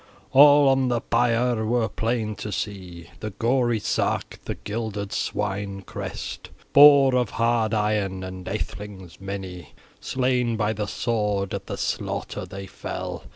[0.31, 6.49] All on the pyre were plain to see the gory sark, the gilded swine crest,
[6.73, 12.65] boar of hard iron, and athelings many slain by the sword: at the slaughter they
[12.65, 13.25] fell.